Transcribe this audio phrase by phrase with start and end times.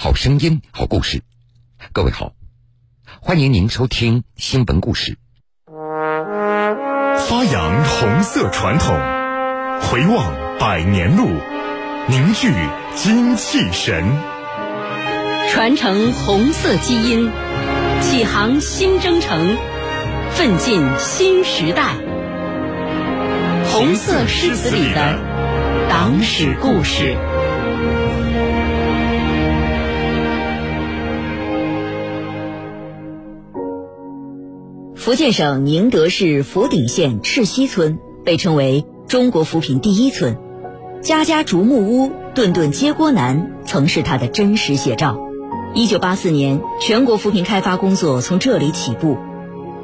[0.00, 1.24] 好声音，好故事。
[1.92, 2.30] 各位好，
[3.20, 5.18] 欢迎您收听新闻故事。
[5.66, 8.96] 发扬红色传统，
[9.80, 11.28] 回望百年路，
[12.06, 12.54] 凝聚
[12.94, 14.04] 精气神，
[15.50, 17.32] 传承红色基因，
[18.00, 19.56] 启航新征程，
[20.30, 21.96] 奋进新时代。
[23.72, 25.18] 红色诗词里的
[25.90, 27.16] 党史故事。
[35.08, 40.36] 福建省宁德市福鼎县赤溪村被称为中国扶贫第一村，
[41.00, 45.18] 家家竹木屋，顿顿揭锅难，曾是它的真实写照。
[45.72, 49.16] 一九八四年，全国扶贫开发工作从这里起步。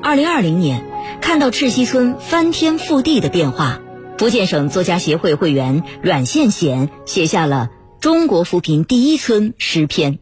[0.03, 0.85] 二零二零年，
[1.23, 3.81] 看到赤溪村翻天覆地的变化，
[4.19, 10.17] 福建省作家协会会员阮宪贤写下了《中国扶贫第一村》诗篇。《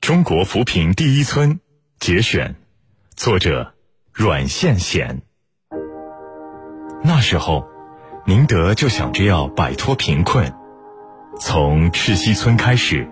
[0.00, 1.50] 中国扶贫第一村》
[2.00, 2.56] 节选，
[3.14, 3.71] 作者。
[4.12, 5.22] 阮宪贤，
[7.02, 7.66] 那时候，
[8.26, 10.52] 宁德就想着要摆脱贫困，
[11.40, 13.08] 从赤溪村开始，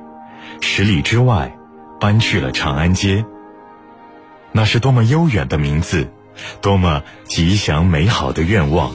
[0.61, 1.57] 十里之外，
[1.99, 3.25] 搬去了长安街。
[4.53, 6.13] 那是多么悠远的名字，
[6.61, 8.93] 多么吉祥美好的愿望！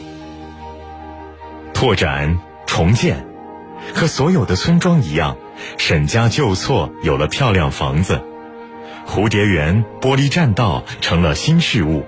[1.73, 3.25] 拓展重建，
[3.95, 5.37] 和所有的村庄一样，
[5.79, 8.21] 沈家旧厝有了漂亮房子。
[9.07, 12.05] 蝴蝶园玻璃栈道成了新事物，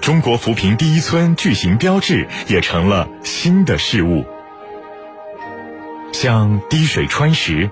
[0.00, 4.26] 中国扶贫第一村巨型标志也成了新的事物。
[6.12, 7.70] 像滴水穿石，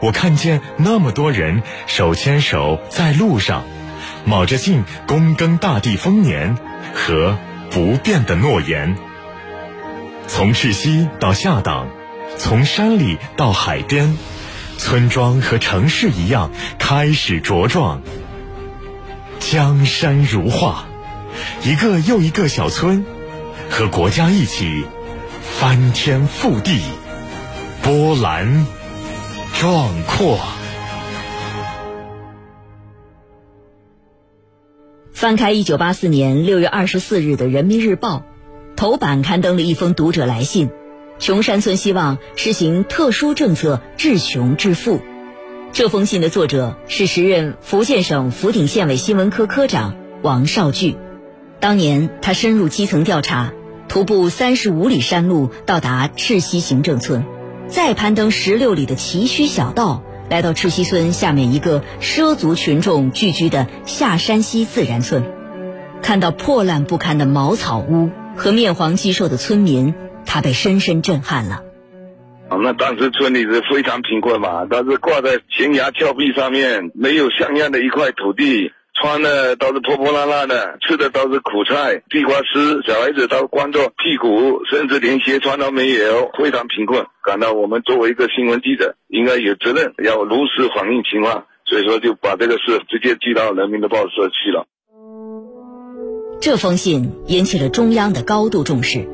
[0.00, 3.64] 我看见那么多人手牵手在路上，
[4.24, 6.56] 卯着劲躬耕大地丰年
[6.94, 7.38] 和
[7.70, 8.96] 不变的诺言。
[10.26, 11.88] 从赤溪到下党，
[12.38, 14.16] 从山里到海边。
[14.82, 18.02] 村庄和城市一样开始茁壮，
[19.38, 20.86] 江山如画，
[21.62, 23.04] 一个又一个小村，
[23.70, 24.84] 和国家一起
[25.40, 26.80] 翻天覆地，
[27.80, 28.66] 波澜
[29.54, 30.40] 壮阔。
[35.12, 38.16] 翻开一九八四年六月二十四日的《人民日报》，
[38.74, 40.70] 头版刊登了一封读者来信。
[41.22, 44.98] 琼山村希望实行特殊政策，治穷致富。
[45.72, 50.96] 这封信的作者是时任福建省福鼎县委新闻科科长王少巨。
[51.60, 53.52] 当年他深入基层调查，
[53.86, 57.24] 徒步三十五里山路到达赤溪行政村，
[57.68, 65.22] 再攀登十六里的崎岖小道，来到赤溪村下面一个畲族群众聚居的下山溪自然村，
[66.02, 69.94] 看到破烂不堪的茅草屋和面黄肌瘦的村民。
[70.26, 71.62] 他被深深震撼了。
[72.62, 87.06] 那当时村里是非常贫困嘛，但是挂在悬崖峭壁上面，没有像样的一块土地，穿的都是破破烂烂的，吃的都是苦菜、地瓜丝，小孩子都光着屁股，甚至连鞋穿都没有，非常贫困。
[87.24, 94.66] 感到我们作为一个新闻记者，应该有责任要如实反映情况，所以说就把这个事直接寄到人民的报社去了。
[96.42, 99.08] 这封信引起了中央的高度重视。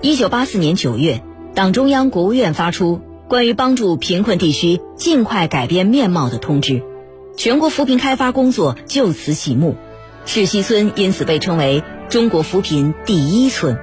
[0.00, 1.24] 一九八四年九月，
[1.56, 6.84] 党中央、国务院发出关于帮助贫困地区尽快改变面貌的通知，
[7.36, 9.74] 全国扶贫开发工作就此启幕，
[10.24, 13.76] 赤溪村因此被称为中国扶贫第一村。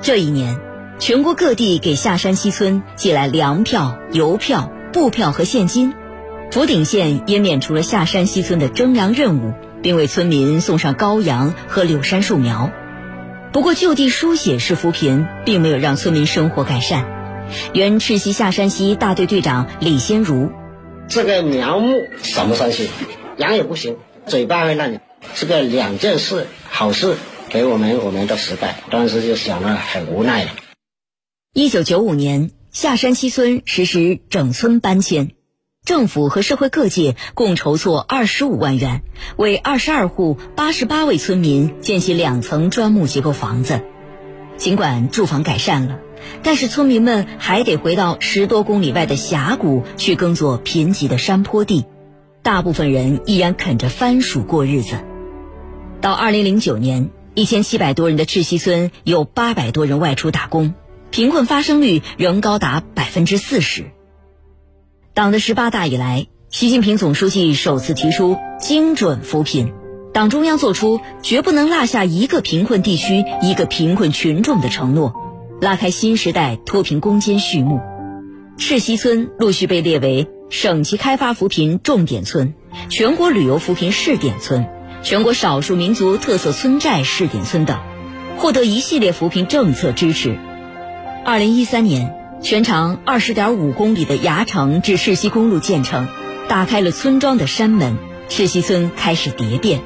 [0.00, 0.60] 这一年，
[1.00, 5.92] 全国各地给下山溪村寄来粮票、邮票、布票和现金，
[6.52, 12.70] 福鼎县也免除了下山溪村的征粮任务，并为村民送上羔羊和柳杉树苗。
[13.56, 17.46] 不过，就地书写式扶贫并没有让村民生活改善。
[17.72, 20.50] 原赤溪下山西大队队长李先如
[21.08, 22.90] ：“这个苗木什么山西，
[23.38, 23.96] 羊也不行，
[24.26, 25.00] 嘴巴会烂，
[25.36, 27.14] 这个两件事好事
[27.48, 30.50] 给我们我们的时代，当时就想了很无奈了。”
[31.54, 35.30] 一九九五年，下山西村实施整村搬迁。
[35.86, 39.02] 政府和社会各界共筹措二十五万元，
[39.36, 43.82] 为二十二户八十八位村民建起两层砖木结构房子。
[44.56, 46.00] 尽管住房改善了，
[46.42, 51.84] 但是村民们还得回到十多公里外的峡谷去耕作贫瘠的山坡地，
[52.42, 54.96] 大部分人依然啃着番薯过日子。
[56.00, 60.74] 到二零零九年，一千七百多人的赤溪村有八百多人外出打工，
[61.12, 63.92] 贫困发生率仍高达百分之四十。
[65.16, 69.72] 党的十八大以来，习近平总书记首次提出精准扶贫，
[70.12, 75.14] 党中央作出绝不能落下一个贫困地区、一个贫困群众的承诺，
[75.58, 77.80] 拉开新时代脱贫攻坚序幕。
[78.58, 82.52] 赤溪村陆续被列为省级开发扶贫重点村、
[82.90, 84.66] 全国旅游扶贫试点村、
[85.02, 87.78] 全国少数民族特色村寨试点村等，
[88.36, 90.36] 获得一系列扶贫政策支持。
[91.24, 92.14] 二零一三年，
[92.46, 96.06] 全长二十点五公里的牙城至赤溪公路建成，
[96.46, 97.98] 打开了村庄的山门，
[98.28, 99.82] 赤溪村开始蝶变，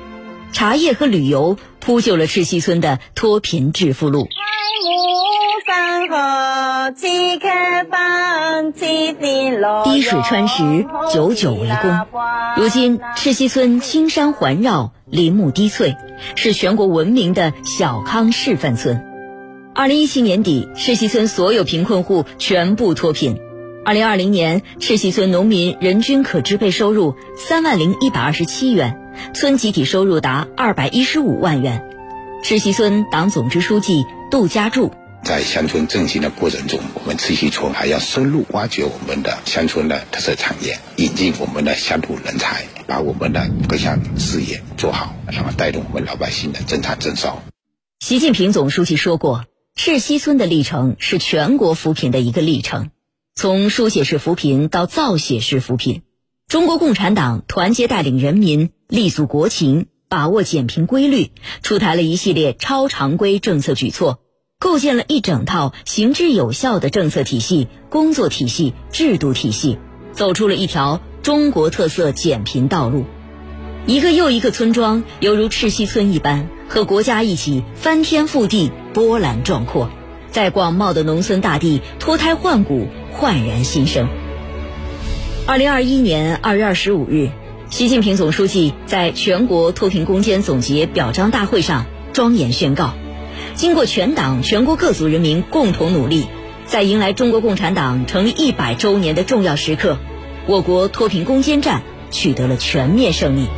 [0.52, 4.28] 茶叶和旅游铺就了赤溪村的脱贫致富路。
[9.84, 11.98] 滴水穿石，久久为功。
[12.58, 15.96] 如今，赤溪村青山环绕，林木低翠，
[16.36, 19.09] 是全国闻名的小康示范村。
[19.80, 23.40] 二零一七年底，赤溪村所有贫困户全部脱贫。
[23.82, 29.00] 二零二零年，赤溪村农民人均可支配收入三万零一百二十七元，
[29.32, 31.82] 村集体收入达二百一十五万元。
[32.44, 34.92] 赤溪村党总支书记杜家柱。
[35.24, 47.38] 在乡村振兴的过程中，我们赤溪村还要深入挖掘我们的乡村的特色产业，引进我们的乡土人才，把我们的各项事业做好，然后带动我们老百姓的增产增收。
[48.00, 49.44] 习近平总书记说过，
[49.82, 52.90] 赤溪村的历程是全国扶贫的一个历程，
[53.34, 56.02] 从书写式扶贫到造血式扶贫，
[56.46, 61.32] 中国共产党团结带领人民，立足国情，把握减贫规律，
[61.62, 64.20] 出台了一系列超常规政策举措。
[64.58, 69.78] 构建了一整套行之有效的政策体系、工作体系、制度体系，
[70.12, 73.06] 走出了一条中国特色减贫道路。
[73.86, 79.90] 一个又一个村庄犹如赤溪村一般，和国家一起翻天覆地、波澜壮阔，
[80.30, 84.08] 在广袤的农村大地脱胎换骨、焕然新生。
[85.46, 87.30] 二零二一年二月二十五日，
[87.70, 92.92] 习近平总书记在全国脱贫攻坚总结表彰大会上庄严宣告。
[93.54, 96.26] 经过全党全国各族人民共同努力，
[96.66, 99.98] 在迎来中国共产党成立一百周年的重要时刻，
[100.46, 101.82] 我国脱贫攻坚战
[102.12, 103.48] 取得了全面胜利。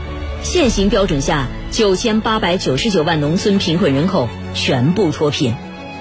[0.43, 5.55] 现行标准下，九千八百九十九万农村贫困人口全部脱贫，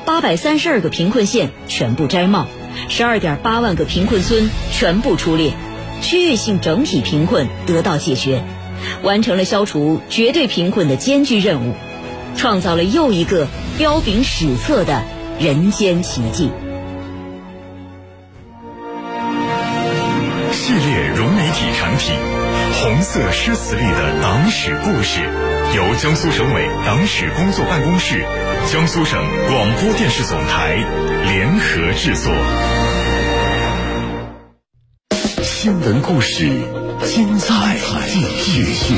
[0.05, 2.47] 八百三十二个贫困县全部摘帽，
[2.89, 5.53] 十二点八万个贫困村全部出列，
[6.01, 8.43] 区域性整体贫困得到解决，
[9.03, 11.73] 完成了消除绝对贫困的艰巨任务。
[12.35, 13.45] 创造了又一个
[13.77, 15.03] 彪炳史册的
[15.37, 16.49] 人间奇迹。
[20.53, 22.15] 系列融媒体产品
[22.73, 25.19] 《红色诗词里的党史故事》，
[25.75, 28.25] 由江苏省委党史工作办公室、
[28.71, 30.75] 江苏省广播电视总台
[31.25, 32.33] 联合制作。
[35.43, 36.49] 新闻故事，
[37.03, 37.77] 精彩
[38.39, 38.95] 继续。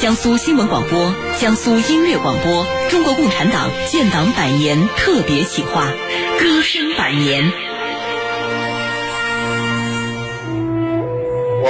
[0.00, 5.86] 江苏新闻广播、江苏音乐广播，中国共产党建党百年特别企划
[6.40, 7.44] 《歌声百年》。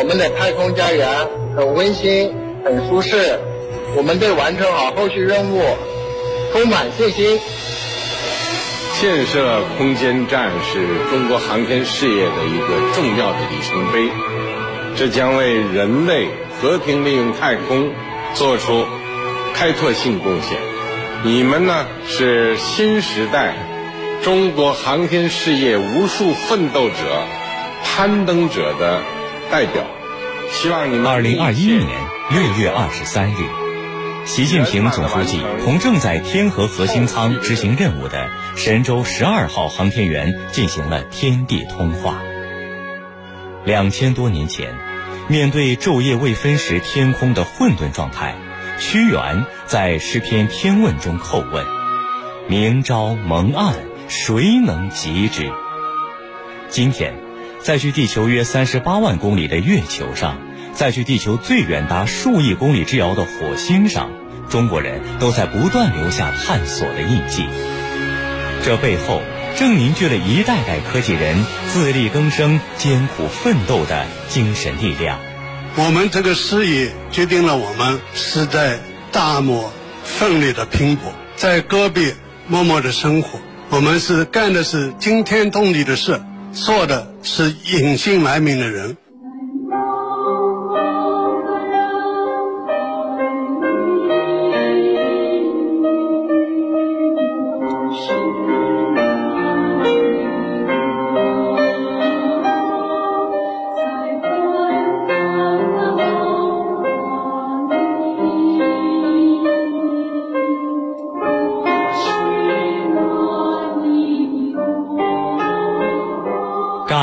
[0.03, 1.09] 我们的太空家园
[1.57, 2.35] 很温馨、
[2.65, 3.39] 很舒适，
[3.97, 5.63] 我们对完成好后续任务
[6.53, 7.39] 充满信心。
[9.01, 14.09] 建设空间站是中国航天事业的一个重要的里程碑，
[14.97, 16.27] 这将为人类
[16.61, 17.89] 和平利用太空。
[18.35, 18.85] 做出
[19.55, 20.59] 开拓性贡献，
[21.23, 23.55] 你们呢是新时代
[24.23, 26.95] 中国航天事业无数奋斗者、
[27.85, 29.01] 攀登者的
[29.53, 29.85] 代表。
[30.51, 31.07] 希望你们。
[31.07, 31.87] 二零二一年
[32.31, 33.37] 六月二十三日，
[34.25, 42.23] 习近平总书记同正在天河核心舱执行任务的神舟十二号航天员进行了天地通话。
[43.67, 44.75] 两千多年前。
[45.29, 48.35] 面对昼夜未分时天空的混沌状态，
[48.81, 51.65] 屈原在诗篇《天问》中叩问
[52.51, 53.73] ：“明朝蒙暗，
[54.09, 55.49] 谁能及之？”
[56.69, 57.15] 今天，
[57.63, 60.41] 在距地球约三十八万公里的月球上，
[60.75, 64.11] 在距地球最远达数亿公里之遥的火星上，
[64.51, 67.47] 中国人都在不断留下探索的印记。
[68.65, 69.23] 这背后。
[69.55, 75.21] 正凝聚了一代代科技人自力更生、艰苦奋斗的精神力量。
[75.77, 78.81] 我们这个事业决定了我们是在
[79.13, 79.71] 大漠
[80.03, 82.15] 奋力的拼搏，在戈壁
[82.49, 83.39] 默默的生活。
[83.69, 88.97] 我们是干的是惊天动地的事，做的是隐姓埋名的人。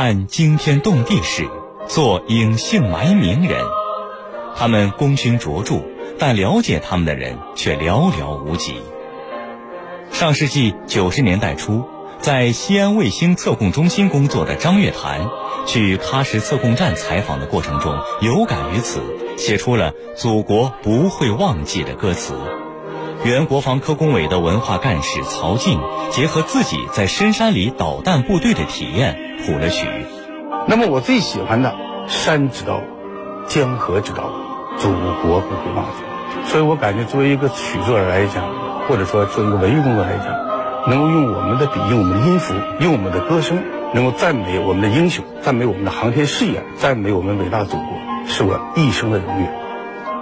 [0.09, 1.47] 干惊天动地事，
[1.87, 3.63] 做隐姓埋名人。
[4.55, 5.83] 他们功勋卓著，
[6.17, 8.73] 但了解他们的人却寥寥无几。
[10.09, 11.83] 上世纪九十年代初，
[12.19, 15.29] 在西安卫星测控中心工作的张月潭，
[15.67, 19.03] 去喀什测控站采访的过程中，有感于此，
[19.37, 22.33] 写出了“祖国不会忘记”的歌词。
[23.23, 25.79] 原国防科工委的文化干事曹静，
[26.11, 29.87] 结合自己在深山里导弹部队的体验，谱了曲。
[30.67, 31.75] 那么我最喜欢的，
[32.07, 34.89] 山知道我，江河知道我，祖
[35.21, 36.49] 国不会忘记。
[36.49, 38.69] 所以我感觉，作为一个曲作者来讲。
[38.87, 43.61] 或者说，做一个文艺工作来讲，能够用我们的笔，用我们的音符，用我们的歌声，
[43.93, 47.85] 能够赞美我们的英雄，赞美我们的航天事业，赞美我们伟大祖国，
[48.25, 49.47] 是我一生的荣誉。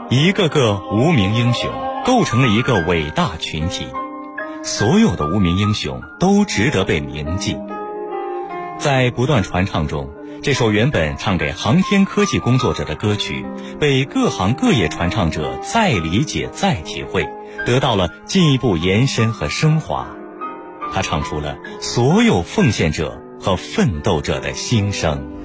[0.09, 1.71] 一个个无名英雄
[2.07, 3.85] 构成了一个伟大群体，
[4.63, 7.57] 所有的无名英雄都值得被铭记。
[8.79, 10.09] 在不断传唱中，
[10.41, 13.45] 这首原本唱给航天科技工作者的歌曲，
[13.77, 17.27] 被各行各业传唱者再理解、再体会。
[17.65, 20.07] 得到了进一步延伸和升华，
[20.93, 25.36] 他唱出了所有奉献者和奋斗者的心声。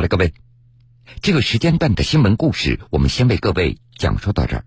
[0.00, 0.32] 好了，各位，
[1.20, 4.64] 这个时间段的新闻故事，我们先为各位讲述到这儿。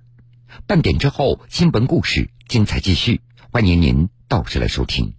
[0.67, 3.19] 半点之后，新闻故事精彩继续，
[3.51, 5.15] 欢迎您到时来收听。